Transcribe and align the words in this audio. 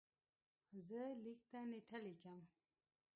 زه 0.87 1.01
لیک 1.23 1.41
ته 1.49 1.59
نېټه 1.69 1.97
لیکم. 2.05 2.39